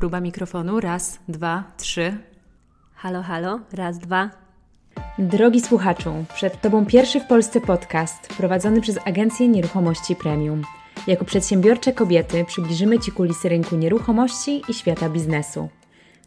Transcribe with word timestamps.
Próba 0.00 0.20
mikrofonu. 0.20 0.80
Raz, 0.80 1.18
dwa, 1.28 1.64
trzy. 1.76 2.16
Halo, 2.94 3.22
halo. 3.22 3.60
Raz, 3.72 3.98
dwa. 3.98 4.30
Drogi 5.18 5.60
słuchaczu, 5.60 6.24
przed 6.34 6.60
Tobą 6.60 6.86
pierwszy 6.86 7.20
w 7.20 7.26
Polsce 7.26 7.60
podcast 7.60 8.28
prowadzony 8.36 8.80
przez 8.80 8.98
Agencję 9.04 9.48
Nieruchomości 9.48 10.16
Premium. 10.16 10.62
Jako 11.06 11.24
przedsiębiorcze 11.24 11.92
kobiety 11.92 12.44
przybliżymy 12.44 12.98
Ci 12.98 13.12
kulisy 13.12 13.48
rynku 13.48 13.76
nieruchomości 13.76 14.62
i 14.68 14.74
świata 14.74 15.08
biznesu. 15.08 15.68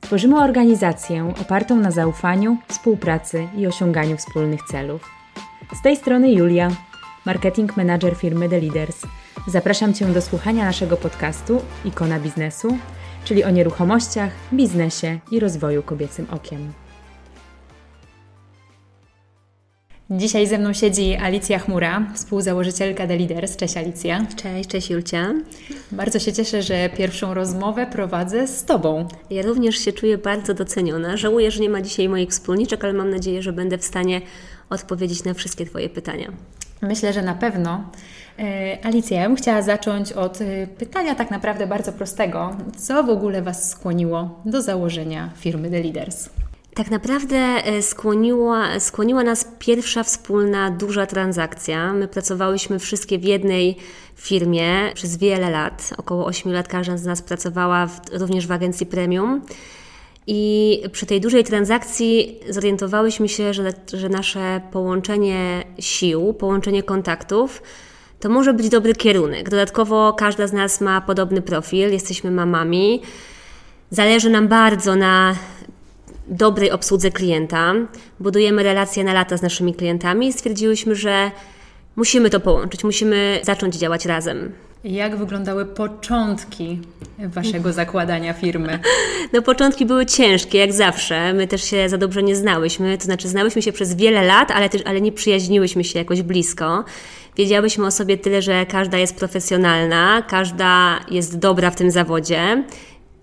Tworzymy 0.01 0.39
organizację 0.39 1.33
opartą 1.41 1.75
na 1.75 1.91
zaufaniu, 1.91 2.57
współpracy 2.67 3.47
i 3.57 3.67
osiąganiu 3.67 4.17
wspólnych 4.17 4.61
celów. 4.63 5.09
Z 5.79 5.81
tej 5.81 5.95
strony 5.95 6.31
Julia, 6.31 6.71
marketing 7.25 7.77
manager 7.77 8.15
firmy 8.15 8.49
The 8.49 8.61
Leaders. 8.61 9.01
Zapraszam 9.47 9.93
Cię 9.93 10.05
do 10.05 10.21
słuchania 10.21 10.65
naszego 10.65 10.97
podcastu 10.97 11.61
Ikona 11.85 12.19
Biznesu, 12.19 12.77
czyli 13.25 13.43
o 13.43 13.49
nieruchomościach, 13.49 14.31
biznesie 14.53 15.19
i 15.31 15.39
rozwoju 15.39 15.83
kobiecym 15.83 16.27
okiem. 16.31 16.73
Dzisiaj 20.09 20.47
ze 20.47 20.57
mną 20.57 20.73
siedzi 20.73 21.15
Alicja 21.15 21.59
Chmura, 21.59 22.11
współzałożycielka 22.13 23.07
The 23.07 23.17
Leaders. 23.17 23.55
Cześć 23.55 23.77
Alicja. 23.77 24.25
Cześć, 24.35 24.69
cześć 24.69 24.89
Julcia. 24.89 25.33
Bardzo 25.91 26.19
się 26.19 26.33
cieszę, 26.33 26.61
że 26.61 26.89
pierwszą 26.89 27.33
rozmowę 27.33 27.87
prowadzę 27.87 28.47
z 28.47 28.65
Tobą. 28.65 29.07
Ja 29.29 29.41
również 29.41 29.77
się 29.77 29.91
czuję 29.91 30.17
bardzo 30.17 30.53
doceniona. 30.53 31.17
Żałuję, 31.17 31.51
że 31.51 31.61
nie 31.61 31.69
ma 31.69 31.81
dzisiaj 31.81 32.09
moich 32.09 32.29
wspólniczek, 32.29 32.83
ale 32.83 32.93
mam 32.93 33.09
nadzieję, 33.09 33.43
że 33.43 33.53
będę 33.53 33.77
w 33.77 33.83
stanie 33.83 34.21
odpowiedzieć 34.69 35.23
na 35.23 35.33
wszystkie 35.33 35.65
Twoje 35.65 35.89
pytania. 35.89 36.31
Myślę, 36.83 37.13
że 37.13 37.21
na 37.21 37.35
pewno. 37.35 37.83
E, 38.39 38.85
Alicja, 38.85 39.21
ja 39.21 39.27
bym 39.27 39.37
chciała 39.37 39.61
zacząć 39.61 40.11
od 40.11 40.41
e, 40.41 40.67
pytania 40.67 41.15
tak 41.15 41.31
naprawdę 41.31 41.67
bardzo 41.67 41.91
prostego. 41.91 42.55
Co 42.77 43.03
w 43.03 43.09
ogóle 43.09 43.41
Was 43.41 43.69
skłoniło 43.69 44.41
do 44.45 44.61
założenia 44.61 45.29
firmy 45.35 45.69
The 45.69 45.79
Leaders? 45.79 46.29
Tak 46.73 46.91
naprawdę 46.91 47.37
e, 47.37 47.81
skłoniła, 47.81 48.79
skłoniła 48.79 49.23
nas 49.23 49.47
pierwsza 49.59 50.03
wspólna 50.03 50.71
duża 50.71 51.05
transakcja. 51.05 51.93
My 51.93 52.07
pracowałyśmy 52.07 52.79
wszystkie 52.79 53.19
w 53.19 53.23
jednej 53.23 53.77
firmie 54.15 54.91
przez 54.93 55.17
wiele 55.17 55.49
lat. 55.49 55.89
Około 55.97 56.25
8 56.25 56.51
lat 56.51 56.67
każda 56.67 56.97
z 56.97 57.05
nas 57.05 57.21
pracowała 57.21 57.87
w, 57.87 58.01
również 58.13 58.47
w 58.47 58.51
agencji 58.51 58.85
premium. 58.85 59.41
I 60.27 60.81
przy 60.91 61.05
tej 61.05 61.21
dużej 61.21 61.43
transakcji 61.43 62.39
zorientowałyśmy 62.49 63.29
się, 63.29 63.53
że, 63.53 63.73
że 63.93 64.09
nasze 64.09 64.61
połączenie 64.71 65.63
sił, 65.79 66.33
połączenie 66.33 66.83
kontaktów 66.83 67.61
to 68.19 68.29
może 68.29 68.53
być 68.53 68.69
dobry 68.69 68.93
kierunek. 68.95 69.49
Dodatkowo 69.49 70.13
każda 70.13 70.47
z 70.47 70.53
nas 70.53 70.81
ma 70.81 71.01
podobny 71.01 71.41
profil, 71.41 71.91
jesteśmy 71.91 72.31
mamami. 72.31 73.01
Zależy 73.89 74.29
nam 74.29 74.47
bardzo 74.47 74.95
na 74.95 75.35
dobrej 76.27 76.71
obsłudze 76.71 77.11
klienta, 77.11 77.73
budujemy 78.19 78.63
relacje 78.63 79.03
na 79.03 79.13
lata 79.13 79.37
z 79.37 79.41
naszymi 79.41 79.73
klientami 79.73 80.27
i 80.27 80.33
stwierdziłyśmy, 80.33 80.95
że 80.95 81.31
musimy 81.95 82.29
to 82.29 82.39
połączyć, 82.39 82.83
musimy 82.83 83.39
zacząć 83.43 83.75
działać 83.75 84.05
razem. 84.05 84.51
Jak 84.83 85.15
wyglądały 85.15 85.65
początki 85.65 86.79
Waszego 87.19 87.73
zakładania 87.73 88.33
firmy? 88.33 88.79
No, 89.33 89.41
początki 89.41 89.85
były 89.85 90.05
ciężkie, 90.05 90.57
jak 90.57 90.73
zawsze. 90.73 91.33
My 91.33 91.47
też 91.47 91.63
się 91.63 91.89
za 91.89 91.97
dobrze 91.97 92.23
nie 92.23 92.35
znałyśmy, 92.35 92.97
to 92.97 93.03
znaczy 93.03 93.27
znałyśmy 93.27 93.61
się 93.61 93.71
przez 93.71 93.95
wiele 93.95 94.23
lat, 94.23 94.51
ale 94.51 94.69
też 94.69 94.81
ale 94.85 95.01
nie 95.01 95.11
przyjaźniłyśmy 95.11 95.83
się 95.83 95.99
jakoś 95.99 96.21
blisko. 96.21 96.83
Wiedziałyśmy 97.37 97.85
o 97.85 97.91
sobie 97.91 98.17
tyle, 98.17 98.41
że 98.41 98.65
każda 98.65 98.97
jest 98.97 99.15
profesjonalna, 99.15 100.21
każda 100.21 100.99
jest 101.11 101.39
dobra 101.39 101.71
w 101.71 101.75
tym 101.75 101.91
zawodzie. 101.91 102.63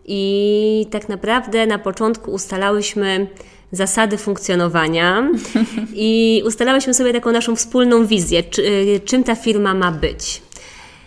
I 0.04 0.86
tak 0.90 1.08
naprawdę 1.08 1.66
na 1.66 1.78
początku 1.78 2.30
ustalałyśmy 2.30 3.26
zasady 3.72 4.18
funkcjonowania 4.18 5.30
i 5.94 6.42
ustalałyśmy 6.46 6.94
sobie 6.94 7.12
taką 7.12 7.32
naszą 7.32 7.56
wspólną 7.56 8.06
wizję, 8.06 8.42
czy, 8.42 8.62
czym 9.04 9.24
ta 9.24 9.34
firma 9.34 9.74
ma 9.74 9.92
być. 9.92 10.42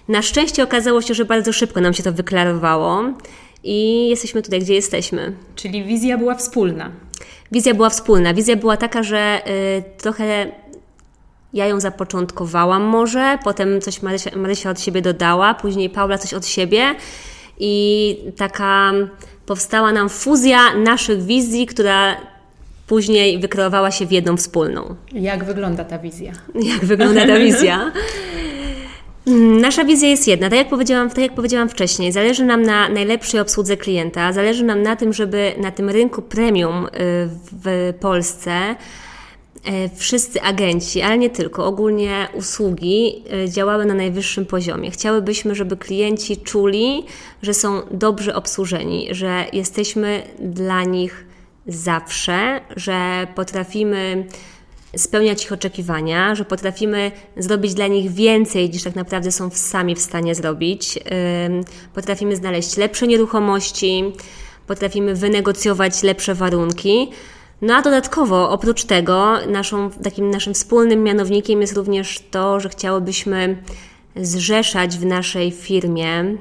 Na 0.07 0.21
szczęście 0.21 0.63
okazało 0.63 1.01
się, 1.01 1.13
że 1.13 1.25
bardzo 1.25 1.53
szybko 1.53 1.81
nam 1.81 1.93
się 1.93 2.03
to 2.03 2.13
wyklarowało 2.13 3.03
i 3.63 4.09
jesteśmy 4.09 4.41
tutaj, 4.41 4.59
gdzie 4.59 4.73
jesteśmy. 4.73 5.33
Czyli 5.55 5.83
wizja 5.83 6.17
była 6.17 6.35
wspólna. 6.35 6.91
Wizja 7.51 7.73
była 7.73 7.89
wspólna. 7.89 8.33
Wizja 8.33 8.55
była 8.55 8.77
taka, 8.77 9.03
że 9.03 9.41
y, 9.47 9.83
trochę 9.97 10.51
ja 11.53 11.67
ją 11.67 11.79
zapoczątkowałam 11.79 12.83
może, 12.83 13.37
potem 13.43 13.81
coś 13.81 14.01
Marysia, 14.01 14.31
Marysia 14.35 14.69
od 14.69 14.81
siebie 14.81 15.01
dodała, 15.01 15.53
później 15.53 15.89
Paula 15.89 16.17
coś 16.17 16.33
od 16.33 16.45
siebie 16.45 16.95
i 17.59 18.17
taka 18.37 18.91
powstała 19.45 19.91
nam 19.91 20.09
fuzja 20.09 20.75
naszych 20.75 21.23
wizji, 21.23 21.65
która 21.65 22.17
później 22.87 23.39
wykreowała 23.39 23.91
się 23.91 24.05
w 24.05 24.11
jedną 24.11 24.37
wspólną. 24.37 24.95
Jak 25.11 25.43
wygląda 25.43 25.83
ta 25.83 25.99
wizja? 25.99 26.31
Jak 26.55 26.85
wygląda 26.85 27.27
ta 27.27 27.39
wizja? 27.39 27.91
Nasza 29.61 29.85
wizja 29.85 30.09
jest 30.09 30.27
jedna, 30.27 30.49
tak 30.49 30.59
jak, 30.59 30.69
powiedziałam, 30.69 31.09
tak 31.09 31.17
jak 31.17 31.35
powiedziałam 31.35 31.69
wcześniej, 31.69 32.11
zależy 32.11 32.45
nam 32.45 32.61
na 32.61 32.89
najlepszej 32.89 33.39
obsłudze 33.39 33.77
klienta, 33.77 34.33
zależy 34.33 34.63
nam 34.63 34.81
na 34.81 34.95
tym, 34.95 35.13
żeby 35.13 35.53
na 35.57 35.71
tym 35.71 35.89
rynku 35.89 36.21
premium 36.21 36.85
y, 36.85 36.89
w 37.51 37.93
Polsce 37.99 38.71
y, 38.71 39.89
wszyscy 39.95 40.41
agenci, 40.41 41.01
ale 41.01 41.17
nie 41.17 41.29
tylko, 41.29 41.65
ogólnie 41.65 42.27
usługi 42.33 43.23
y, 43.45 43.49
działały 43.49 43.85
na 43.85 43.93
najwyższym 43.93 44.45
poziomie. 44.45 44.91
Chciałybyśmy, 44.91 45.55
żeby 45.55 45.77
klienci 45.77 46.37
czuli, 46.37 47.03
że 47.41 47.53
są 47.53 47.81
dobrze 47.91 48.35
obsłużeni, 48.35 49.07
że 49.11 49.45
jesteśmy 49.53 50.23
dla 50.39 50.83
nich 50.83 51.25
zawsze, 51.67 52.61
że 52.75 53.27
potrafimy 53.35 54.27
spełniać 54.97 55.45
ich 55.45 55.51
oczekiwania, 55.51 56.35
że 56.35 56.45
potrafimy 56.45 57.11
zrobić 57.37 57.73
dla 57.73 57.87
nich 57.87 58.11
więcej 58.11 58.69
niż 58.69 58.83
tak 58.83 58.95
naprawdę 58.95 59.31
są 59.31 59.49
sami 59.49 59.95
w 59.95 59.99
stanie 59.99 60.35
zrobić. 60.35 60.99
Potrafimy 61.93 62.35
znaleźć 62.35 62.77
lepsze 62.77 63.07
nieruchomości, 63.07 64.03
potrafimy 64.67 65.15
wynegocjować 65.15 66.03
lepsze 66.03 66.35
warunki. 66.35 67.11
No 67.61 67.75
a 67.75 67.81
dodatkowo, 67.81 68.49
oprócz 68.49 68.83
tego, 68.83 69.37
naszą, 69.47 69.89
takim 70.03 70.29
naszym 70.29 70.53
wspólnym 70.53 71.03
mianownikiem 71.03 71.61
jest 71.61 71.77
również 71.77 72.23
to, 72.31 72.59
że 72.59 72.69
chciałybyśmy 72.69 73.63
zrzeszać 74.15 74.97
w 74.97 75.05
naszej 75.05 75.51
firmie 75.51 76.37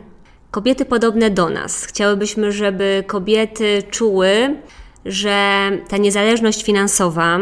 kobiety 0.50 0.84
podobne 0.84 1.30
do 1.30 1.50
nas. 1.50 1.84
Chciałybyśmy, 1.84 2.52
żeby 2.52 3.04
kobiety 3.06 3.82
czuły, 3.90 4.56
że 5.04 5.70
ta 5.88 5.96
niezależność 5.96 6.64
finansowa 6.64 7.38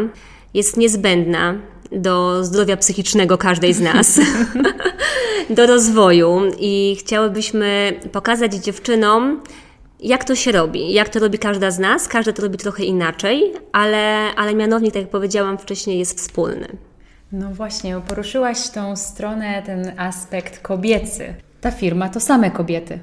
jest 0.55 0.77
niezbędna 0.77 1.55
do 1.93 2.45
zdrowia 2.45 2.77
psychicznego 2.77 3.39
każdej 3.39 3.75
z 3.75 3.81
nas, 3.81 4.21
do 5.57 5.67
rozwoju 5.67 6.41
i 6.59 6.97
chciałybyśmy 7.01 8.01
pokazać 8.13 8.55
dziewczynom, 8.55 9.41
jak 10.01 10.25
to 10.25 10.35
się 10.35 10.53
robi, 10.53 10.93
jak 10.93 11.09
to 11.09 11.19
robi 11.19 11.39
każda 11.39 11.71
z 11.71 11.79
nas. 11.79 12.09
Każda 12.09 12.33
to 12.33 12.43
robi 12.43 12.59
trochę 12.59 12.85
inaczej, 12.85 13.53
ale, 13.73 14.35
ale 14.37 14.55
mianownik, 14.55 14.93
tak 14.93 15.03
jak 15.03 15.11
powiedziałam 15.11 15.59
wcześniej, 15.59 15.99
jest 15.99 16.19
wspólny. 16.19 16.69
No 17.33 17.51
właśnie, 17.51 18.01
poruszyłaś 18.09 18.69
tą 18.69 18.97
stronę, 18.97 19.63
ten 19.67 19.93
aspekt 19.97 20.59
kobiecy. 20.59 21.35
Ta 21.61 21.71
firma 21.71 22.09
to 22.09 22.21
same 22.21 22.51
kobiety. 22.51 22.99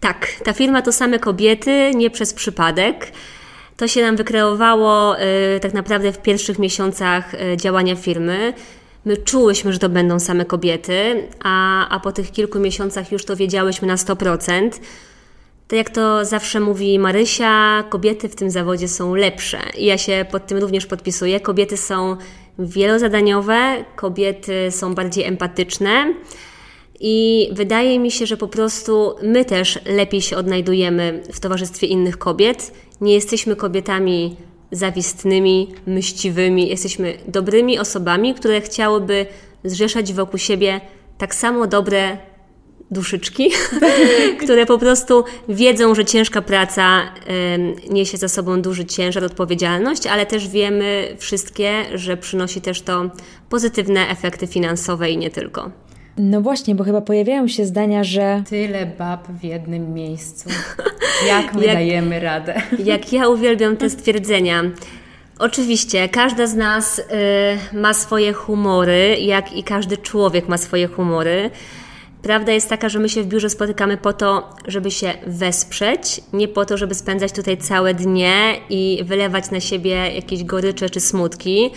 Tak, 0.00 0.26
ta 0.44 0.52
firma 0.52 0.82
to 0.82 0.92
same 0.92 1.18
kobiety, 1.18 1.90
nie 1.94 2.10
przez 2.10 2.34
przypadek. 2.34 3.12
To 3.76 3.88
się 3.88 4.02
nam 4.02 4.16
wykreowało 4.16 5.20
y, 5.20 5.60
tak 5.60 5.74
naprawdę 5.74 6.12
w 6.12 6.18
pierwszych 6.18 6.58
miesiącach 6.58 7.34
y, 7.34 7.56
działania 7.56 7.96
firmy. 7.96 8.54
My 9.04 9.16
czułyśmy, 9.16 9.72
że 9.72 9.78
to 9.78 9.88
będą 9.88 10.20
same 10.20 10.44
kobiety, 10.44 11.28
a, 11.42 11.88
a 11.88 12.00
po 12.00 12.12
tych 12.12 12.32
kilku 12.32 12.60
miesiącach 12.60 13.12
już 13.12 13.24
to 13.24 13.36
wiedziałyśmy 13.36 13.88
na 13.88 13.96
100%. 13.96 14.70
Tak 15.68 15.76
jak 15.76 15.90
to 15.90 16.24
zawsze 16.24 16.60
mówi 16.60 16.98
Marysia, 16.98 17.84
kobiety 17.88 18.28
w 18.28 18.36
tym 18.36 18.50
zawodzie 18.50 18.88
są 18.88 19.14
lepsze. 19.14 19.58
I 19.76 19.84
ja 19.84 19.98
się 19.98 20.26
pod 20.30 20.46
tym 20.46 20.58
również 20.58 20.86
podpisuję. 20.86 21.40
Kobiety 21.40 21.76
są 21.76 22.16
wielozadaniowe, 22.58 23.84
kobiety 23.96 24.70
są 24.70 24.94
bardziej 24.94 25.24
empatyczne. 25.24 26.14
I 27.00 27.48
wydaje 27.52 27.98
mi 27.98 28.10
się, 28.10 28.26
że 28.26 28.36
po 28.36 28.48
prostu 28.48 29.14
my 29.22 29.44
też 29.44 29.78
lepiej 29.86 30.22
się 30.22 30.36
odnajdujemy 30.36 31.22
w 31.32 31.40
towarzystwie 31.40 31.86
innych 31.86 32.18
kobiet. 32.18 32.72
Nie 33.00 33.14
jesteśmy 33.14 33.56
kobietami 33.56 34.36
zawistnymi, 34.72 35.74
myśliwymi, 35.86 36.68
jesteśmy 36.68 37.18
dobrymi 37.28 37.78
osobami, 37.78 38.34
które 38.34 38.60
chciałyby 38.60 39.26
zrzeszać 39.64 40.12
wokół 40.12 40.38
siebie 40.38 40.80
tak 41.18 41.34
samo 41.34 41.66
dobre 41.66 42.18
duszyczki, 42.90 43.50
które 44.42 44.66
po 44.66 44.78
prostu 44.78 45.24
wiedzą, 45.48 45.94
że 45.94 46.04
ciężka 46.04 46.42
praca 46.42 47.02
y, 47.88 47.92
niesie 47.92 48.18
za 48.18 48.28
sobą 48.28 48.62
duży 48.62 48.84
ciężar, 48.84 49.24
odpowiedzialność, 49.24 50.06
ale 50.06 50.26
też 50.26 50.48
wiemy 50.48 51.16
wszystkie, 51.18 51.84
że 51.94 52.16
przynosi 52.16 52.60
też 52.60 52.82
to 52.82 53.10
pozytywne 53.48 54.08
efekty 54.08 54.46
finansowe 54.46 55.10
i 55.10 55.16
nie 55.16 55.30
tylko. 55.30 55.70
No 56.18 56.40
właśnie, 56.40 56.74
bo 56.74 56.84
chyba 56.84 57.00
pojawiają 57.00 57.48
się 57.48 57.66
zdania, 57.66 58.04
że 58.04 58.42
tyle 58.48 58.86
bab 58.86 59.28
w 59.28 59.44
jednym 59.44 59.94
miejscu. 59.94 60.50
Jak 61.28 61.54
my 61.54 61.64
jak, 61.64 61.74
dajemy 61.74 62.20
radę? 62.20 62.62
Jak 62.84 63.12
ja 63.12 63.28
uwielbiam 63.28 63.76
te 63.76 63.90
stwierdzenia. 63.90 64.62
Oczywiście, 65.38 66.08
każda 66.08 66.46
z 66.46 66.54
nas 66.54 66.98
y, 66.98 67.02
ma 67.76 67.94
swoje 67.94 68.32
humory, 68.32 69.16
jak 69.20 69.52
i 69.52 69.64
każdy 69.64 69.96
człowiek 69.96 70.48
ma 70.48 70.58
swoje 70.58 70.86
humory. 70.86 71.50
Prawda 72.22 72.52
jest 72.52 72.68
taka, 72.68 72.88
że 72.88 72.98
my 72.98 73.08
się 73.08 73.22
w 73.22 73.26
biurze 73.26 73.50
spotykamy 73.50 73.96
po 73.96 74.12
to, 74.12 74.56
żeby 74.66 74.90
się 74.90 75.12
wesprzeć, 75.26 76.20
nie 76.32 76.48
po 76.48 76.64
to, 76.64 76.76
żeby 76.76 76.94
spędzać 76.94 77.32
tutaj 77.32 77.56
całe 77.56 77.94
dnie 77.94 78.36
i 78.70 79.00
wylewać 79.04 79.50
na 79.50 79.60
siebie 79.60 79.90
jakieś 79.90 80.44
gorycze 80.44 80.90
czy 80.90 81.00
smutki. 81.00 81.70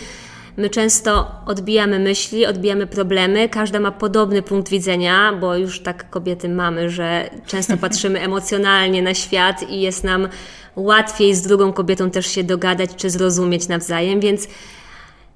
My 0.58 0.70
często 0.70 1.30
odbijamy 1.46 1.98
myśli, 1.98 2.46
odbijamy 2.46 2.86
problemy, 2.86 3.48
każda 3.48 3.80
ma 3.80 3.90
podobny 3.90 4.42
punkt 4.42 4.68
widzenia, 4.70 5.32
bo 5.40 5.56
już 5.56 5.80
tak 5.80 6.10
kobiety 6.10 6.48
mamy, 6.48 6.90
że 6.90 7.30
często 7.46 7.76
patrzymy 7.86 8.20
emocjonalnie 8.20 9.02
na 9.02 9.14
świat 9.14 9.70
i 9.70 9.80
jest 9.80 10.04
nam 10.04 10.28
łatwiej 10.76 11.34
z 11.34 11.42
drugą 11.42 11.72
kobietą 11.72 12.10
też 12.10 12.26
się 12.26 12.44
dogadać 12.44 12.90
czy 12.96 13.10
zrozumieć 13.10 13.68
nawzajem, 13.68 14.20
więc 14.20 14.48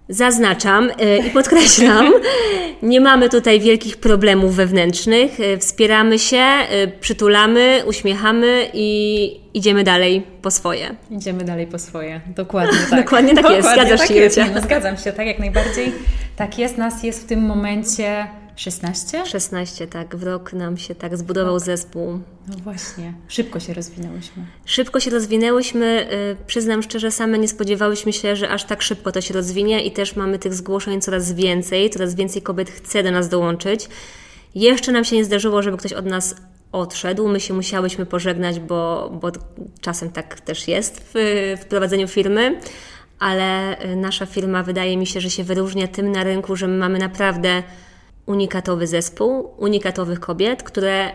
Zaznaczam 0.09 0.91
y, 0.91 1.19
i 1.27 1.31
podkreślam, 1.31 2.13
nie 2.83 3.01
mamy 3.01 3.29
tutaj 3.29 3.61
wielkich 3.61 3.97
problemów 3.97 4.55
wewnętrznych. 4.55 5.41
Y, 5.41 5.59
wspieramy 5.59 6.19
się, 6.19 6.45
y, 6.85 6.93
przytulamy, 7.01 7.83
uśmiechamy 7.87 8.71
i 8.73 9.41
idziemy 9.55 9.85
dalej 9.85 10.23
po 10.43 10.51
swoje. 10.51 10.95
Idziemy 11.11 11.45
dalej 11.45 11.67
po 11.67 11.79
swoje, 11.79 12.21
dokładnie 12.37 12.79
tak. 12.91 13.05
dokładnie 13.05 13.35
tak 13.35 13.51
jest, 13.51 13.73
zgadzasz 13.73 14.01
tak 14.01 14.09
się, 14.09 14.15
jest. 14.15 14.41
No, 14.55 14.61
zgadzam 14.61 14.97
się, 14.97 15.13
tak 15.13 15.27
jak 15.27 15.39
najbardziej. 15.39 15.93
Tak 16.37 16.59
jest, 16.59 16.79
nas 16.79 17.03
jest 17.03 17.23
w 17.23 17.27
tym 17.27 17.41
momencie 17.41 18.27
16? 18.57 19.27
16, 19.27 19.87
tak. 19.87 20.17
W 20.17 20.23
rok 20.23 20.53
nam 20.53 20.77
się 20.77 20.95
tak 20.95 21.17
zbudował 21.17 21.59
tak. 21.59 21.67
zespół. 21.67 22.21
No 22.49 22.57
właśnie. 22.65 23.15
Szybko 23.29 23.61
się 23.61 23.75
rozwinęłyśmy. 23.75 24.47
Szybko 24.65 25.01
się 25.01 25.11
rozwinęłyśmy. 25.11 26.09
Y, 26.41 26.47
przyznam 26.47 26.83
szczerze, 26.83 27.11
same 27.11 27.39
nie 27.39 27.49
spodziewałyśmy 27.49 28.13
się, 28.13 28.37
że 28.37 28.49
aż 28.49 28.65
tak 28.65 28.83
szybko 28.83 29.13
to 29.13 29.21
się 29.21 29.35
rozwinie 29.35 29.85
i 29.85 29.93
też 29.93 30.17
mamy 30.17 30.39
tych 30.39 30.55
zgłoszeń 30.55 31.01
coraz 31.01 31.33
więcej. 31.33 31.91
Coraz 31.91 32.15
więcej 32.15 32.43
kobiet 32.43 32.71
chce 32.71 33.03
do 33.03 33.11
nas 33.11 33.29
dołączyć. 33.29 33.89
Jeszcze 34.55 34.93
nam 34.93 35.05
się 35.05 35.17
nie 35.17 35.25
zdarzyło, 35.25 35.63
żeby 35.63 35.77
ktoś 35.77 35.93
od 35.93 36.07
nas 36.07 36.35
odszedł. 36.73 37.29
My 37.29 37.41
się 37.41 37.55
musiałyśmy 37.55 38.07
pożegnać, 38.07 38.61
bo, 38.61 39.11
bo 39.23 39.33
czasem 39.81 40.11
tak 40.11 40.41
też 40.41 40.69
jest 40.69 41.11
w, 41.15 41.57
w 41.63 41.65
prowadzeniu 41.65 42.09
firmy. 42.09 42.61
Ale 43.19 43.81
y, 43.85 43.97
nasza 43.97 44.27
firma 44.27 44.63
wydaje 44.63 44.97
mi 44.97 45.07
się, 45.07 45.21
że 45.21 45.31
się 45.31 45.45
wyróżnia 45.45 45.89
tym 45.89 46.13
na 46.13 46.25
rynku, 46.25 46.57
że 46.57 46.69
my 46.69 46.79
mamy 46.79 46.99
naprawdę 46.99 47.63
unikatowy 48.27 48.87
zespół, 48.87 49.51
unikatowych 49.59 50.21
kobiet, 50.21 50.63
które, 50.63 51.11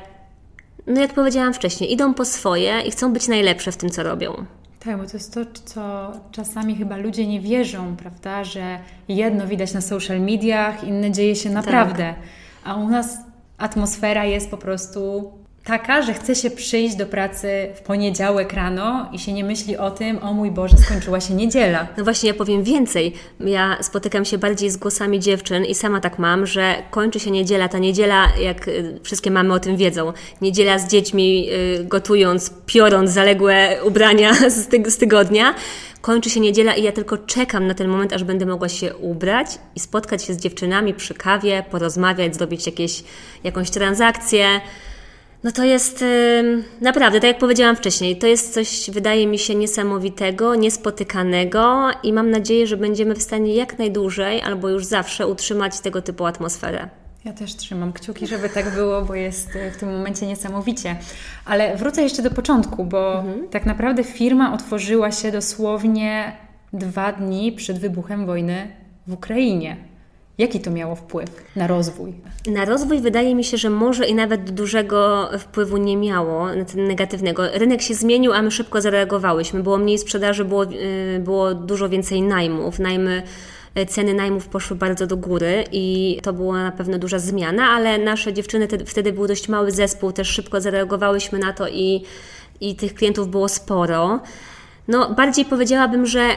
no 0.88 1.02
jak 1.02 1.14
powiedziałam 1.14 1.54
wcześniej, 1.54 1.94
idą 1.94 2.14
po 2.14 2.26
swoje 2.26 2.82
i 2.82 2.92
chcą 2.92 3.14
być 3.14 3.28
najlepsze 3.28 3.72
w 3.72 3.78
tym, 3.78 3.90
co 3.90 4.04
robią. 4.04 4.46
Tak, 4.80 4.98
bo 4.98 5.06
to 5.06 5.14
jest 5.14 5.34
to, 5.34 5.42
co 5.66 6.12
czasami 6.32 6.76
chyba 6.76 6.98
ludzie 6.98 7.28
nie 7.28 7.42
wierzą, 7.42 7.96
prawda, 7.96 8.44
że 8.44 8.80
jedno 9.08 9.48
widać 9.48 9.74
na 9.74 9.82
social 9.82 10.22
mediach, 10.22 10.84
inne 10.84 11.12
dzieje 11.12 11.36
się 11.36 11.50
naprawdę. 11.50 12.14
Tak. 12.14 12.16
A 12.64 12.76
u 12.76 12.90
nas 12.90 13.18
atmosfera 13.58 14.26
jest 14.26 14.52
po 14.52 14.58
prostu 14.58 15.32
taka, 15.68 16.02
że 16.02 16.14
chce 16.14 16.36
się 16.36 16.52
przyjść 16.52 16.96
do 16.96 17.06
pracy 17.06 17.68
w 17.76 17.82
poniedziałek 17.82 18.54
rano 18.54 19.10
i 19.14 19.20
się 19.20 19.34
nie 19.34 19.44
myśli 19.44 19.78
o 19.78 19.92
tym, 19.92 20.24
o 20.24 20.34
mój 20.34 20.52
Boże, 20.52 20.78
skończyła 20.78 21.22
się 21.22 21.34
niedziela. 21.34 21.88
No 21.98 22.04
właśnie, 22.04 22.30
ja 22.30 22.36
powiem 22.36 22.64
więcej. 22.64 23.14
Ja 23.40 23.78
spotykam 23.82 24.26
się 24.26 24.38
bardziej 24.38 24.70
z 24.70 24.78
głosami 24.78 25.20
dziewczyn 25.20 25.66
i 25.66 25.76
sama 25.76 26.02
tak 26.02 26.20
mam, 26.20 26.46
że 26.46 26.76
kończy 26.92 27.20
się 27.20 27.32
niedziela. 27.32 27.70
Ta 27.70 27.78
niedziela, 27.78 28.28
jak 28.42 28.68
y, 28.68 29.00
wszystkie 29.04 29.32
mamy 29.32 29.54
o 29.54 29.60
tym 29.60 29.78
wiedzą, 29.78 30.14
niedziela 30.42 30.80
z 30.80 30.88
dziećmi 30.88 31.50
y, 31.80 31.84
gotując, 31.84 32.54
piorąc 32.66 33.12
zaległe 33.12 33.78
ubrania 33.84 34.34
z, 34.50 34.68
ty 34.68 34.92
z 34.92 34.98
tygodnia, 34.98 35.56
kończy 36.02 36.30
się 36.30 36.40
niedziela 36.40 36.76
i 36.76 36.84
ja 36.84 36.92
tylko 36.92 37.18
czekam 37.18 37.68
na 37.68 37.74
ten 37.74 37.88
moment, 37.88 38.14
aż 38.14 38.24
będę 38.24 38.46
mogła 38.46 38.70
się 38.70 38.96
ubrać 38.96 39.48
i 39.76 39.80
spotkać 39.80 40.24
się 40.24 40.34
z 40.34 40.38
dziewczynami 40.38 40.94
przy 40.94 41.14
kawie, 41.14 41.64
porozmawiać, 41.72 42.36
zrobić 42.36 42.66
jakieś, 42.66 43.04
jakąś 43.44 43.70
transakcję. 43.70 44.62
No 45.44 45.52
to 45.52 45.64
jest 45.64 46.04
naprawdę, 46.82 47.20
tak 47.20 47.28
jak 47.28 47.38
powiedziałam 47.38 47.76
wcześniej, 47.76 48.18
to 48.18 48.28
jest 48.28 48.54
coś, 48.54 48.90
wydaje 48.90 49.28
mi 49.28 49.40
się, 49.40 49.56
niesamowitego, 49.56 50.56
niespotykanego 50.56 51.90
i 52.04 52.14
mam 52.14 52.32
nadzieję, 52.32 52.68
że 52.68 52.78
będziemy 52.78 53.16
w 53.16 53.22
stanie 53.22 53.56
jak 53.56 53.80
najdłużej 53.80 54.42
albo 54.42 54.70
już 54.70 54.86
zawsze 54.86 55.28
utrzymać 55.28 55.80
tego 55.80 56.02
typu 56.02 56.26
atmosferę. 56.26 56.90
Ja 57.26 57.34
też 57.34 57.56
trzymam 57.56 57.94
kciuki, 57.94 58.28
żeby 58.28 58.50
tak 58.50 58.74
było, 58.74 59.02
bo 59.02 59.16
jest 59.16 59.56
e, 59.56 59.72
w 59.72 59.78
tym 59.78 59.98
momencie 59.98 60.28
niesamowicie. 60.28 60.96
Ale 61.46 61.78
wrócę 61.78 62.02
jeszcze 62.02 62.22
do 62.22 62.32
początku, 62.32 62.86
bo 62.86 63.20
mhm. 63.20 63.50
tak 63.50 63.66
naprawdę 63.66 64.04
firma 64.04 64.54
otworzyła 64.54 65.12
się 65.12 65.32
dosłownie 65.32 66.38
dwa 66.74 67.12
dni 67.12 67.52
przed 67.52 67.80
wybuchem 67.80 68.26
wojny 68.26 68.68
w 69.08 69.14
Ukrainie. 69.14 69.78
Jaki 70.38 70.60
to 70.60 70.72
miało 70.72 70.96
wpływ 70.96 71.30
na 71.56 71.68
rozwój? 71.68 72.14
Na 72.48 72.66
rozwój 72.66 73.02
wydaje 73.02 73.36
mi 73.36 73.44
się, 73.44 73.58
że 73.58 73.70
może 73.70 74.08
i 74.08 74.16
nawet 74.16 74.52
dużego 74.52 75.30
wpływu 75.40 75.78
nie 75.78 75.98
miało, 75.98 76.48
negatywnego. 76.76 77.44
Rynek 77.54 77.82
się 77.82 77.94
zmienił, 77.94 78.34
a 78.34 78.42
my 78.42 78.52
szybko 78.52 78.82
zareagowałyśmy. 78.82 79.64
Było 79.64 79.78
mniej 79.78 79.98
sprzedaży, 79.98 80.46
było, 80.46 80.64
y, 80.64 81.22
było 81.24 81.54
dużo 81.54 81.90
więcej 81.90 82.22
najmów. 82.22 82.80
Najmy 82.80 83.24
y, 83.78 83.86
ceny 83.86 84.14
najmów 84.14 84.48
poszły 84.48 84.78
bardzo 84.78 85.08
do 85.08 85.18
góry 85.18 85.64
i 85.72 86.20
to 86.24 86.34
była 86.34 86.64
na 86.64 86.72
pewno 86.72 86.98
duża 86.98 87.20
zmiana, 87.20 87.70
ale 87.70 87.98
nasze 87.98 88.34
dziewczyny, 88.34 88.68
wtedy 88.86 89.14
był 89.14 89.28
dość 89.28 89.50
mały 89.50 89.72
zespół, 89.72 90.12
też 90.12 90.28
szybko 90.28 90.62
zareagowałyśmy 90.62 91.40
na 91.40 91.54
to 91.54 91.68
i, 91.68 92.04
i 92.62 92.76
tych 92.76 92.94
klientów 92.94 93.28
było 93.28 93.50
sporo. 93.50 94.20
No, 94.88 95.14
bardziej 95.14 95.46
powiedziałabym, 95.46 96.06
że 96.06 96.30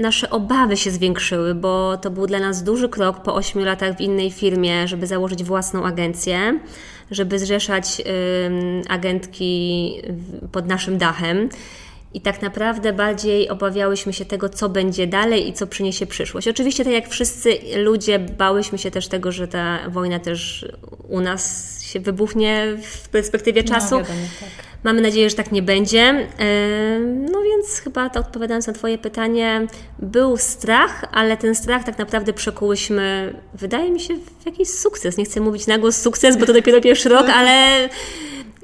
nasze 0.00 0.30
obawy 0.30 0.76
się 0.76 0.90
zwiększyły, 0.90 1.54
bo 1.54 1.96
to 1.96 2.10
był 2.10 2.26
dla 2.26 2.38
nas 2.38 2.62
duży 2.62 2.88
krok 2.88 3.22
po 3.22 3.34
8 3.34 3.64
latach 3.64 3.96
w 3.96 4.00
innej 4.00 4.30
firmie, 4.30 4.88
żeby 4.88 5.06
założyć 5.06 5.44
własną 5.44 5.84
agencję, 5.84 6.60
żeby 7.10 7.38
zrzeszać 7.38 8.02
agentki 8.88 9.92
pod 10.52 10.66
naszym 10.66 10.98
dachem. 10.98 11.48
I 12.14 12.20
tak 12.20 12.42
naprawdę 12.42 12.92
bardziej 12.92 13.48
obawiałyśmy 13.48 14.12
się 14.12 14.24
tego, 14.24 14.48
co 14.48 14.68
będzie 14.68 15.06
dalej 15.06 15.48
i 15.48 15.52
co 15.52 15.66
przyniesie 15.66 16.06
przyszłość. 16.06 16.48
Oczywiście, 16.48 16.84
tak 16.84 16.92
jak 16.92 17.08
wszyscy 17.08 17.58
ludzie, 17.76 18.18
bałyśmy 18.18 18.78
się 18.78 18.90
też 18.90 19.08
tego, 19.08 19.32
że 19.32 19.48
ta 19.48 19.78
wojna 19.88 20.18
też 20.18 20.68
u 21.08 21.20
nas 21.20 21.82
się 21.82 22.00
wybuchnie 22.00 22.76
w 22.82 23.08
perspektywie 23.08 23.62
no, 23.62 23.68
czasu. 23.68 23.94
No, 23.94 24.00
wiadomo, 24.00 24.26
tak. 24.40 24.69
Mamy 24.84 25.00
nadzieję, 25.00 25.30
że 25.30 25.36
tak 25.36 25.52
nie 25.52 25.62
będzie. 25.62 26.26
No 27.32 27.42
więc 27.42 27.80
chyba 27.84 28.10
to 28.10 28.20
odpowiadając 28.20 28.66
na 28.66 28.72
Twoje 28.72 28.98
pytanie, 28.98 29.66
był 29.98 30.36
strach, 30.36 31.04
ale 31.12 31.36
ten 31.36 31.54
strach 31.54 31.84
tak 31.84 31.98
naprawdę 31.98 32.32
przekułyśmy, 32.32 33.34
wydaje 33.54 33.90
mi 33.90 34.00
się, 34.00 34.14
w 34.40 34.46
jakiś 34.46 34.68
sukces. 34.68 35.16
Nie 35.16 35.24
chcę 35.24 35.40
mówić 35.40 35.66
na 35.66 35.78
głos 35.78 35.96
sukces, 35.96 36.36
bo 36.36 36.46
to 36.46 36.52
dopiero 36.52 36.80
pierwszy 36.90 37.08
rok, 37.08 37.26
ale 37.28 37.88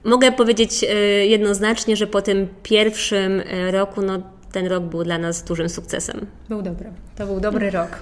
mogę 0.05 0.33
powiedzieć 0.33 0.85
e, 0.85 0.95
jednoznacznie, 1.27 1.97
że 1.97 2.07
po 2.07 2.23
tym 2.23 2.49
pierwszym 2.63 3.41
e, 3.41 3.71
roku, 3.71 4.03
no 4.03 4.23
ten 4.53 4.67
rok 4.67 4.85
był 4.85 5.05
dla 5.05 5.19
nas 5.19 5.43
dużym 5.43 5.69
sukcesem. 5.69 6.27
Był 6.49 6.63
dobry. 6.63 6.91
To 7.17 7.27
był 7.27 7.41
dobry 7.41 7.71
rok. 7.71 7.99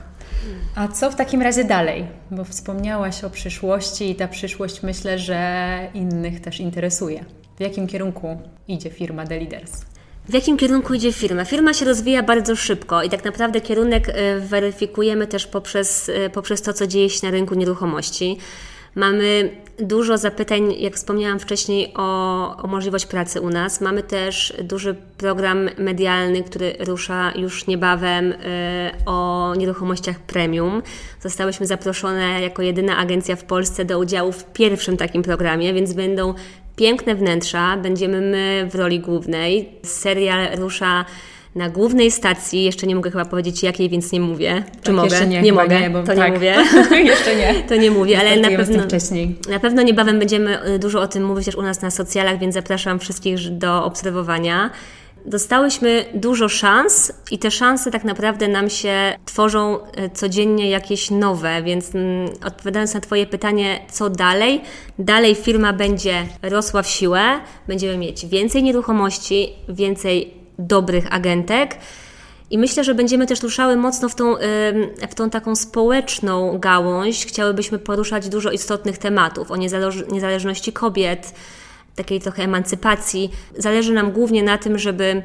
A 0.75 0.89
co 0.89 1.11
w 1.11 1.15
takim 1.15 1.43
razie 1.43 1.65
dalej? 1.65 2.07
Bo 2.31 2.45
wspomniałaś 2.45 3.25
o 3.25 3.31
przyszłości 3.31 4.11
i 4.11 4.15
ta 4.15 4.29
przyszłość 4.29 4.83
myślę, 4.83 5.19
że 5.19 5.79
innych 5.95 6.41
też 6.41 6.61
interesuje. 6.61 7.25
W 7.57 7.61
jakim 7.61 7.87
kierunku 7.87 8.39
idzie 8.69 8.91
firma 8.91 9.27
The 9.27 9.39
Leaders? 9.39 9.73
W 10.29 10.35
jakim 10.35 10.57
kierunku 10.57 10.95
idzie 10.95 11.13
firma? 11.13 11.45
Firma 11.45 11.75
się 11.75 11.85
rozwija 11.85 12.23
bardzo 12.23 12.57
szybko 12.57 13.03
i 13.03 13.11
tak 13.11 13.25
naprawdę 13.25 13.61
kierunek 13.61 14.09
e, 14.09 14.41
weryfikujemy 14.41 15.27
też 15.27 15.47
poprzez, 15.47 16.11
poprzez 16.33 16.63
to, 16.63 16.73
co 16.73 16.87
dzieje 16.87 17.11
się 17.11 17.27
na 17.27 17.31
rynku 17.31 17.55
nieruchomości. 17.55 18.39
Mamy 18.95 19.51
dużo 19.79 20.19
zapytań, 20.19 20.75
jak 20.79 20.95
wspomniałam 20.95 21.39
wcześniej, 21.39 21.93
o, 21.97 22.57
o 22.57 22.67
możliwość 22.67 23.07
pracy 23.07 23.41
u 23.41 23.51
nas. 23.51 23.81
Mamy 23.81 24.03
też 24.03 24.53
duży 24.63 24.95
program 25.19 25.71
medialny, 25.79 26.43
który 26.43 26.77
rusza 26.81 27.33
już 27.37 27.67
niebawem 27.67 28.33
y, 28.33 28.37
o 29.07 29.53
nieruchomościach 29.57 30.19
premium. 30.19 30.83
Zostałyśmy 31.21 31.67
zaproszone 31.67 32.43
jako 32.43 32.63
jedyna 32.63 32.97
agencja 32.97 33.37
w 33.37 33.45
Polsce 33.45 33.85
do 33.85 33.99
udziału 33.99 34.33
w 34.33 34.45
pierwszym 34.45 34.97
takim 34.97 35.23
programie, 35.23 35.75
więc 35.75 35.93
będą 35.93 36.35
piękne 36.77 37.15
wnętrza, 37.15 37.77
będziemy 37.77 38.21
my 38.21 38.69
w 38.71 38.75
roli 38.75 39.01
głównej. 39.01 39.69
Serial 39.83 40.57
rusza 40.57 41.05
na 41.55 41.71
głównej 41.71 42.11
stacji, 42.11 42.65
jeszcze 42.65 42.87
nie 42.87 42.95
mogę 42.95 43.11
chyba 43.11 43.25
powiedzieć 43.25 43.63
jakiej, 43.63 43.89
więc 43.89 44.13
nie 44.13 44.21
mówię. 44.21 44.65
Czy 44.77 44.83
tak, 44.83 44.95
mogę? 44.95 45.27
nie, 45.27 45.43
nie 45.43 45.53
mogę, 45.53 45.81
nie, 45.81 45.91
bo 45.91 46.03
to 46.03 46.15
tak. 46.15 46.19
nie 46.19 46.33
mówię. 46.33 46.57
jeszcze 47.13 47.37
nie. 47.37 47.55
To 47.69 47.77
nie 47.77 47.91
mówię, 47.91 48.19
ale 48.19 48.37
na 48.37 48.49
pewno, 48.49 48.83
wcześniej. 48.83 49.37
na 49.49 49.61
pewno 49.61 49.83
niebawem 49.83 50.19
będziemy 50.19 50.67
y, 50.67 50.79
dużo 50.79 51.01
o 51.01 51.09
tym 51.09 51.25
mówić 51.25 51.47
też 51.47 51.55
u 51.55 51.63
nas 51.63 51.83
na 51.83 51.91
socjalach, 51.91 52.39
więc 52.39 52.55
zapraszam 52.55 52.99
wszystkich 52.99 53.51
do 53.51 53.85
obserwowania. 53.85 54.71
Dostałyśmy 55.27 56.05
dużo 56.15 56.49
szans 56.49 57.13
i 57.31 57.39
te 57.39 57.51
szanse 57.51 57.91
tak 57.91 58.05
naprawdę 58.05 58.49
nam 58.49 58.71
się 58.71 59.17
tworzą 59.25 59.79
e, 59.83 60.11
codziennie 60.11 60.71
jakieś 60.71 61.11
nowe, 61.11 61.63
więc 61.63 61.95
mm, 61.95 62.29
odpowiadając 62.47 62.95
na 62.95 63.01
Twoje 63.01 63.27
pytanie, 63.27 63.81
co 63.91 64.11
dalej? 64.11 64.61
Dalej 64.99 65.35
firma 65.35 65.73
będzie 65.73 66.27
rosła 66.43 66.83
w 66.83 66.89
siłę, 66.89 67.41
będziemy 67.69 67.99
mieć 67.99 68.27
więcej 68.27 68.63
nieruchomości, 68.63 69.53
więcej 69.69 70.35
dobrych 70.59 71.15
agentek. 71.15 71.77
I 72.51 72.59
myślę, 72.59 72.85
że 72.85 72.95
będziemy 72.95 73.27
też 73.27 73.43
ruszały 73.43 73.77
mocno 73.77 74.09
w 74.09 74.15
tą, 74.15 74.35
w 75.11 75.15
tą 75.15 75.31
taką 75.31 75.57
społeczną 75.57 76.59
gałąź. 76.59 77.27
Chciałybyśmy 77.27 77.79
poruszać 77.79 78.29
dużo 78.29 78.51
istotnych 78.51 78.99
tematów 78.99 79.51
o 79.51 79.57
niezależności 80.13 80.73
kobiet, 80.73 81.35
takiej 81.97 82.21
trochę 82.21 82.43
emancypacji. 82.43 83.31
Zależy 83.59 83.93
nam 83.93 84.13
głównie 84.13 84.43
na 84.43 84.59
tym, 84.59 84.79
żeby 84.79 85.23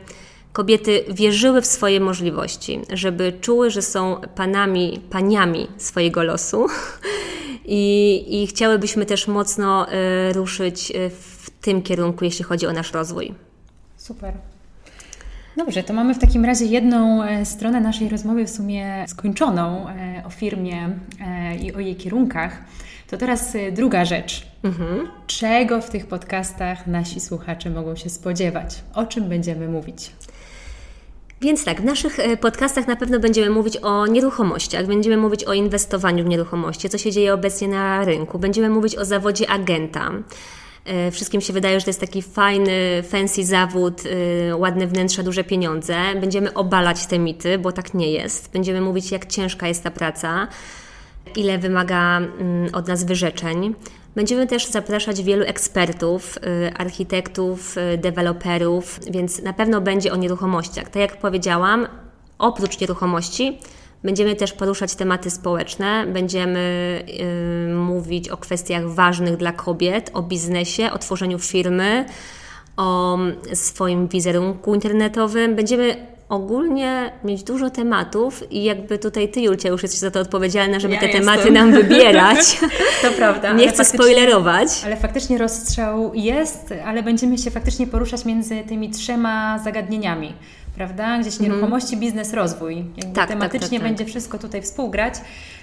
kobiety 0.53 1.03
wierzyły 1.09 1.61
w 1.61 1.65
swoje 1.65 1.99
możliwości, 1.99 2.79
żeby 2.93 3.33
czuły, 3.41 3.71
że 3.71 3.81
są 3.81 4.21
panami, 4.35 5.01
paniami 5.09 5.67
swojego 5.77 6.23
losu. 6.23 6.67
I, 7.65 8.25
i 8.29 8.47
chciałybyśmy 8.47 9.05
też 9.05 9.27
mocno 9.27 9.87
y, 9.91 10.33
ruszyć 10.33 10.91
y, 10.91 11.09
w 11.09 11.49
tym 11.61 11.81
kierunku, 11.81 12.25
jeśli 12.25 12.45
chodzi 12.45 12.67
o 12.67 12.73
nasz 12.73 12.93
rozwój. 12.93 13.33
Super. 13.97 14.33
Dobrze, 15.57 15.83
to 15.83 15.93
mamy 15.93 16.13
w 16.13 16.19
takim 16.19 16.45
razie 16.45 16.65
jedną 16.65 17.23
e, 17.23 17.45
stronę 17.45 17.81
naszej 17.81 18.09
rozmowy 18.09 18.45
w 18.45 18.49
sumie 18.49 19.05
skończoną 19.07 19.89
e, 19.89 20.23
o 20.25 20.29
firmie 20.29 20.89
e, 21.21 21.55
i 21.55 21.73
o 21.73 21.79
jej 21.79 21.95
kierunkach. 21.95 22.63
To 23.09 23.17
teraz 23.17 23.53
druga 23.71 24.05
rzecz. 24.05 24.47
Mhm. 24.63 25.07
Czego 25.27 25.81
w 25.81 25.89
tych 25.89 26.07
podcastach 26.07 26.87
nasi 26.87 27.19
słuchacze 27.19 27.69
mogą 27.69 27.95
się 27.95 28.09
spodziewać? 28.09 28.83
O 28.93 29.05
czym 29.05 29.29
będziemy 29.29 29.67
mówić? 29.67 30.11
Więc 31.41 31.65
tak, 31.65 31.81
w 31.81 31.85
naszych 31.85 32.17
podcastach 32.41 32.87
na 32.87 32.95
pewno 32.95 33.19
będziemy 33.19 33.49
mówić 33.49 33.77
o 33.77 34.07
nieruchomościach, 34.07 34.87
będziemy 34.87 35.17
mówić 35.17 35.43
o 35.43 35.53
inwestowaniu 35.53 36.23
w 36.23 36.27
nieruchomości, 36.27 36.89
co 36.89 36.97
się 36.97 37.11
dzieje 37.11 37.33
obecnie 37.33 37.67
na 37.67 38.05
rynku, 38.05 38.39
będziemy 38.39 38.69
mówić 38.69 38.95
o 38.95 39.05
zawodzie 39.05 39.49
agenta. 39.49 40.11
E, 40.85 41.11
wszystkim 41.11 41.41
się 41.41 41.53
wydaje, 41.53 41.79
że 41.79 41.83
to 41.85 41.89
jest 41.89 41.99
taki 41.99 42.21
fajny, 42.21 43.03
fancy 43.03 43.45
zawód, 43.45 44.01
ładne 44.55 44.87
wnętrze, 44.87 45.23
duże 45.23 45.43
pieniądze. 45.43 45.95
Będziemy 46.21 46.53
obalać 46.53 47.05
te 47.05 47.19
mity, 47.19 47.57
bo 47.57 47.71
tak 47.71 47.93
nie 47.93 48.11
jest. 48.11 48.51
Będziemy 48.51 48.81
mówić, 48.81 49.11
jak 49.11 49.25
ciężka 49.25 49.67
jest 49.67 49.83
ta 49.83 49.91
praca, 49.91 50.47
ile 51.35 51.57
wymaga 51.57 52.17
mm, 52.17 52.75
od 52.75 52.87
nas 52.87 53.03
wyrzeczeń. 53.03 53.75
Będziemy 54.15 54.47
też 54.47 54.67
zapraszać 54.67 55.23
wielu 55.23 55.45
ekspertów, 55.45 56.37
e, 56.37 56.77
architektów, 56.77 57.75
deweloperów, 57.97 58.99
więc 59.11 59.41
na 59.41 59.53
pewno 59.53 59.81
będzie 59.81 60.13
o 60.13 60.15
nieruchomościach. 60.15 60.85
Tak 60.85 60.95
jak 60.95 61.17
powiedziałam, 61.17 61.87
oprócz 62.37 62.79
nieruchomości 62.79 63.57
Będziemy 64.03 64.35
też 64.35 64.53
poruszać 64.53 64.95
tematy 64.95 65.29
społeczne, 65.29 66.05
będziemy 66.07 66.59
y, 67.69 67.73
mówić 67.73 68.29
o 68.29 68.37
kwestiach 68.37 68.89
ważnych 68.89 69.37
dla 69.37 69.51
kobiet, 69.51 70.11
o 70.13 70.21
biznesie, 70.21 70.91
o 70.91 70.97
tworzeniu 70.97 71.39
firmy, 71.39 72.05
o 72.77 73.17
swoim 73.53 74.07
wizerunku 74.07 74.75
internetowym. 74.75 75.55
Będziemy 75.55 76.07
ogólnie 76.29 77.11
mieć 77.23 77.43
dużo 77.43 77.69
tematów 77.69 78.51
i 78.51 78.63
jakby 78.63 78.99
tutaj 78.99 79.29
Ty, 79.31 79.41
Julcia, 79.41 79.69
już 79.69 79.83
jesteś 79.83 79.99
za 79.99 80.11
to 80.11 80.19
odpowiedzialna, 80.19 80.79
żeby 80.79 80.93
ja 80.93 80.99
te 80.99 81.05
jestem. 81.05 81.25
tematy 81.25 81.51
nam 81.51 81.71
wybierać. 81.71 82.59
to 83.01 83.11
prawda. 83.11 83.53
Nie 83.53 83.67
chcę 83.67 83.85
spoilerować. 83.85 84.67
Ale 84.85 84.97
faktycznie 84.97 85.37
rozstrzał 85.37 86.11
jest, 86.13 86.73
ale 86.85 87.03
będziemy 87.03 87.37
się 87.37 87.51
faktycznie 87.51 87.87
poruszać 87.87 88.25
między 88.25 88.63
tymi 88.67 88.89
trzema 88.89 89.59
zagadnieniami 89.59 90.33
prawda? 90.75 91.19
Gdzieś 91.19 91.33
mhm. 91.33 91.51
nieruchomości, 91.51 91.97
biznes, 91.97 92.33
rozwój. 92.33 92.75
Jakby 92.75 93.01
tak, 93.01 93.13
tak 93.15 93.29
tematycznie 93.29 93.79
tak, 93.79 93.87
tak, 93.87 93.87
będzie 93.87 94.05
wszystko 94.05 94.37
tutaj 94.37 94.61
współgrać, 94.61 95.13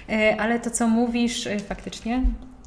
e, 0.09 0.35
ale 0.39 0.59
to, 0.59 0.69
co 0.69 0.87
mówisz, 0.87 1.47
e, 1.47 1.59
faktycznie 1.59 2.23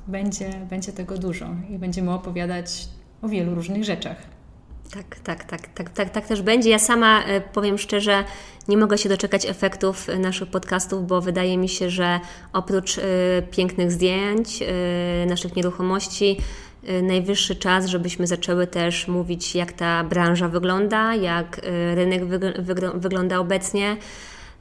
będzie, 0.06 0.50
będzie 0.70 0.92
tego 0.92 1.18
dużo 1.18 1.46
i 1.70 1.78
będziemy 1.78 2.12
opowiadać 2.12 2.88
o 3.22 3.28
wielu 3.28 3.54
różnych 3.54 3.84
rzeczach. 3.84 4.16
Tak, 4.94 5.20
tak, 5.24 5.44
tak, 5.44 5.66
tak, 5.74 5.90
tak, 5.90 6.10
tak 6.10 6.26
też 6.26 6.42
będzie. 6.42 6.70
Ja 6.70 6.78
sama 6.78 7.24
e, 7.24 7.40
powiem 7.40 7.78
szczerze, 7.78 8.24
nie 8.68 8.76
mogę 8.76 8.98
się 8.98 9.08
doczekać 9.08 9.46
efektów 9.46 10.06
naszych 10.18 10.50
podcastów, 10.50 11.06
bo 11.06 11.20
wydaje 11.20 11.58
mi 11.58 11.68
się, 11.68 11.90
że 11.90 12.20
oprócz 12.52 13.00
pięknych 13.50 13.92
zdjęć, 13.92 14.60
naszych 15.26 15.56
nieruchomości, 15.56 16.36
Y, 16.88 17.02
najwyższy 17.02 17.56
czas, 17.56 17.86
żebyśmy 17.86 18.26
zaczęły 18.26 18.66
też 18.66 19.08
mówić, 19.08 19.54
jak 19.54 19.72
ta 19.72 20.04
branża 20.04 20.48
wygląda, 20.48 21.14
jak 21.14 21.58
y, 21.58 21.94
rynek 21.94 22.24
wygląda 22.94 23.38
obecnie. 23.38 23.96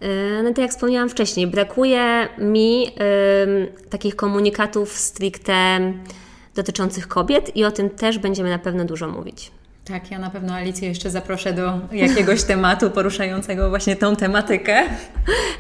Y, 0.04 0.44
no 0.44 0.50
tak 0.50 0.58
jak 0.58 0.72
wspomniałam 0.72 1.10
wcześniej, 1.10 1.48
brakuje 1.48 2.28
mi 2.38 2.92
takich 3.90 4.16
komunikatów 4.16 4.98
stricte 4.98 5.80
dotyczących 6.56 7.08
kobiet 7.08 7.56
i 7.56 7.66
o 7.66 7.72
tym 7.72 7.90
też 7.90 8.20
będziemy 8.20 8.50
na 8.50 8.60
pewno 8.60 8.86
dużo 8.86 9.08
mówić. 9.08 9.52
Tak, 9.90 10.12
ja 10.12 10.20
na 10.20 10.30
pewno 10.30 10.54
Alicję 10.54 10.88
jeszcze 10.88 11.10
zaproszę 11.10 11.54
do 11.54 11.80
jakiegoś 11.92 12.44
tematu 12.54 12.92
poruszającego 12.92 13.70
właśnie 13.70 13.96
tą 13.96 14.16
tematykę. 14.16 14.84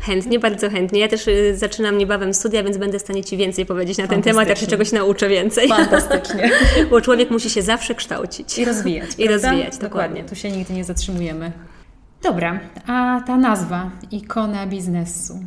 Chętnie, 0.02 0.40
bardzo 0.40 0.70
chętnie. 0.70 1.00
Ja 1.00 1.08
też 1.08 1.28
y, 1.28 1.58
zaczynam 1.58 1.98
niebawem 1.98 2.34
studia, 2.34 2.64
więc 2.64 2.78
będę 2.78 3.00
w 3.00 3.02
stanie 3.02 3.24
Ci 3.24 3.38
więcej 3.38 3.66
powiedzieć 3.66 3.98
na 3.98 4.08
ten 4.08 4.22
temat, 4.22 4.50
jak 4.50 4.58
się 4.58 4.68
czegoś 4.68 4.92
nauczę 4.92 5.30
więcej. 5.30 5.68
Fantastycznie. 5.68 6.52
Bo 6.92 7.02
człowiek 7.02 7.32
musi 7.32 7.50
się 7.50 7.62
zawsze 7.62 7.96
kształcić. 7.96 8.58
I 8.58 8.66
rozwijać. 8.66 9.10
I 9.18 9.28
rozwijać, 9.28 9.58
dokładnie. 9.58 9.80
dokładnie. 9.80 10.24
Tu 10.24 10.36
się 10.36 10.52
nigdy 10.52 10.74
nie 10.74 10.84
zatrzymujemy. 10.84 11.52
Dobra, 12.24 12.60
a 12.88 13.22
ta 13.28 13.38
nazwa, 13.38 13.92
ikona 14.12 14.68
biznesu. 14.68 15.40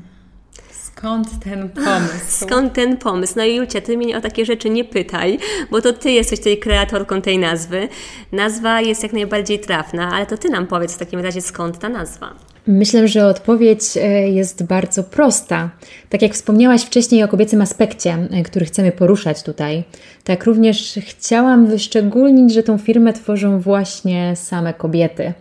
Skąd 0.96 1.28
ten 1.44 1.68
pomysł? 1.68 2.46
Skąd 2.46 2.72
ten 2.72 2.96
pomysł? 2.96 3.34
No 3.36 3.44
i 3.44 3.56
Julcia, 3.56 3.80
ty 3.80 3.96
mnie 3.96 4.18
o 4.18 4.20
takie 4.20 4.44
rzeczy 4.44 4.70
nie 4.70 4.84
pytaj, 4.84 5.38
bo 5.70 5.82
to 5.82 5.92
ty 5.92 6.10
jesteś 6.10 6.38
tutaj 6.38 6.58
kreatorką 6.58 7.22
tej 7.22 7.38
nazwy. 7.38 7.88
Nazwa 8.32 8.80
jest 8.80 9.02
jak 9.02 9.12
najbardziej 9.12 9.60
trafna, 9.60 10.10
ale 10.12 10.26
to 10.26 10.38
ty 10.38 10.48
nam 10.48 10.66
powiedz 10.66 10.94
w 10.94 10.98
takim 10.98 11.20
razie, 11.20 11.40
skąd 11.40 11.78
ta 11.78 11.88
nazwa? 11.88 12.34
Myślę, 12.66 13.08
że 13.08 13.26
odpowiedź 13.26 13.82
e, 13.96 14.28
jest 14.28 14.64
bardzo 14.64 15.04
prosta. 15.04 15.70
Tak 16.08 16.22
jak 16.22 16.32
wspomniałaś 16.32 16.82
wcześniej 16.82 17.22
o 17.22 17.28
kobiecym 17.28 17.62
aspekcie, 17.62 18.28
e, 18.30 18.42
który 18.42 18.66
chcemy 18.66 18.92
poruszać 18.92 19.42
tutaj, 19.42 19.84
tak 20.24 20.44
również 20.44 20.98
chciałam 21.06 21.66
wyszczególnić, 21.66 22.54
że 22.54 22.62
tą 22.62 22.78
firmę 22.78 23.12
tworzą 23.12 23.60
właśnie 23.60 24.36
same 24.36 24.74
kobiety. 24.74 25.32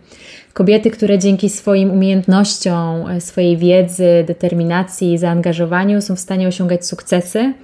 Kobiety, 0.52 0.90
które 0.90 1.18
dzięki 1.18 1.50
swoim 1.50 1.90
umiejętnościom, 1.90 3.10
e, 3.10 3.20
swojej 3.20 3.56
wiedzy, 3.56 4.24
determinacji 4.26 5.12
i 5.12 5.18
zaangażowaniu 5.18 6.00
są 6.00 6.16
w 6.16 6.20
stanie 6.20 6.48
osiągać 6.48 6.86
sukcesy 6.86 7.54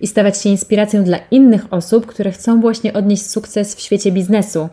i 0.00 0.06
stawać 0.06 0.42
się 0.42 0.48
inspiracją 0.48 1.04
dla 1.04 1.18
innych 1.30 1.72
osób, 1.72 2.06
które 2.06 2.30
chcą 2.30 2.60
właśnie 2.60 2.92
odnieść 2.92 3.30
sukces 3.30 3.74
w 3.74 3.80
świecie 3.80 4.12
biznesu. 4.12 4.68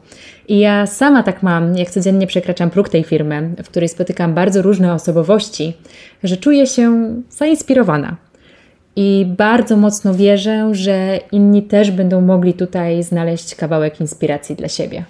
I 0.47 0.59
ja 0.59 0.87
sama 0.87 1.23
tak 1.23 1.43
mam, 1.43 1.77
jak 1.77 1.89
codziennie 1.89 2.27
przekraczam 2.27 2.69
próg 2.69 2.89
tej 2.89 3.03
firmy, 3.03 3.49
w 3.63 3.69
której 3.69 3.89
spotykam 3.89 4.33
bardzo 4.33 4.61
różne 4.61 4.93
osobowości, 4.93 5.73
że 6.23 6.37
czuję 6.37 6.67
się 6.67 7.15
zainspirowana. 7.29 8.15
I 8.95 9.25
bardzo 9.37 9.77
mocno 9.77 10.13
wierzę, 10.13 10.69
że 10.71 11.19
inni 11.31 11.63
też 11.63 11.91
będą 11.91 12.21
mogli 12.21 12.53
tutaj 12.53 13.03
znaleźć 13.03 13.55
kawałek 13.55 14.01
inspiracji 14.01 14.55
dla 14.55 14.67
siebie. 14.67 15.05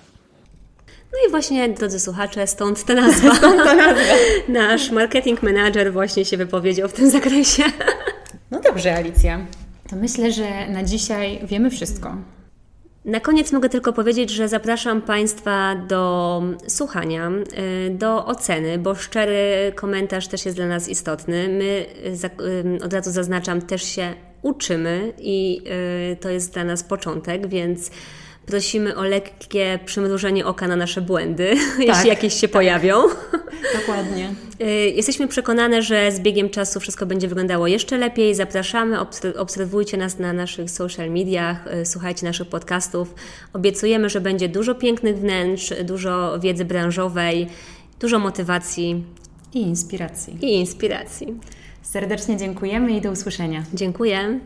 No 1.16 1.28
i 1.28 1.32
właśnie, 1.32 1.70
drodzy 1.70 2.00
słuchacze, 2.00 2.48
stąd 2.48 2.84
ta 2.84 2.94
nazwa. 2.94 3.36
stąd 3.38 3.64
ta 3.64 3.76
nazwa. 3.76 4.04
Nasz 4.48 4.92
marketing 4.92 5.44
manager 5.44 5.94
właśnie 5.94 6.26
się 6.26 6.38
wypowiedział 6.38 6.90
w 6.90 6.94
tym 6.94 7.10
zakresie. 7.10 7.64
No 8.52 8.60
dobrze, 8.60 8.96
Alicja. 8.96 9.46
To 9.90 9.96
myślę, 9.96 10.32
że 10.32 10.68
na 10.70 10.84
dzisiaj 10.84 11.40
wiemy 11.44 11.70
wszystko. 11.70 12.18
Na 13.06 13.20
koniec 13.20 13.52
mogę 13.52 13.70
tylko 13.70 13.94
powiedzieć, 13.94 14.30
że 14.30 14.48
zapraszam 14.48 15.02
Państwa 15.02 15.76
do 15.76 16.44
słuchania, 16.68 17.32
y, 17.88 17.90
do 17.90 18.26
oceny, 18.26 18.78
bo 18.78 18.96
szczery 18.96 19.72
komentarz 19.76 20.28
też 20.28 20.46
jest 20.46 20.58
dla 20.58 20.68
nas 20.68 20.90
istotny. 20.90 21.50
My, 21.50 21.86
y, 22.80 22.86
od 22.86 22.94
razu 22.94 23.12
zaznaczam, 23.12 23.62
też 23.62 23.84
się 23.84 24.14
uczymy 24.42 25.14
i 25.18 25.62
y, 26.14 26.16
to 26.16 26.30
jest 26.30 26.54
dla 26.54 26.64
nas 26.64 26.84
początek, 26.84 27.48
więc 27.48 27.92
prosimy 28.46 28.96
o 28.96 29.04
lekkie 29.04 29.80
przymrużenie 29.86 30.46
oka 30.46 30.68
na 30.68 30.76
nasze 30.76 31.02
błędy, 31.02 31.56
tak, 31.78 31.88
jeśli 31.88 32.10
jakieś 32.10 32.34
się 32.34 32.48
tak. 32.48 32.52
pojawią. 32.52 33.02
Dokładnie. 33.80 34.30
Y, 34.62 34.66
jesteśmy 34.96 35.28
przekonane, 35.28 35.82
że 35.82 36.12
z 36.12 36.20
biegiem 36.20 36.50
czasu 36.50 36.80
wszystko 36.80 37.06
będzie 37.06 37.28
wyglądało 37.28 37.68
jeszcze 37.68 37.98
lepiej. 37.98 38.36
Zapraszamy, 38.36 38.98
obserwujcie 39.38 39.98
nas 39.98 40.20
na 40.20 40.34
naszych 40.34 40.72
social 40.72 41.12
mediach, 41.12 41.68
y, 41.68 41.86
słuchajcie 41.86 42.26
naszych 42.26 42.48
podcastów. 42.48 43.16
Obiecujemy, 43.54 44.10
że 44.10 44.22
będzie 44.22 44.50
dużo 44.50 44.76
pięknych 44.76 45.18
wnętrz, 45.18 45.74
dużo 45.84 46.40
wiedzy 46.40 46.66
branżowej, 46.66 47.48
dużo 48.00 48.20
motywacji. 48.20 49.04
I 49.54 49.62
inspiracji. 49.62 50.38
I 50.42 50.54
inspiracji. 50.54 51.40
Serdecznie 51.82 52.38
dziękujemy 52.38 52.92
i 52.92 53.02
do 53.02 53.12
usłyszenia. 53.12 53.64
Dziękuję. 53.74 54.40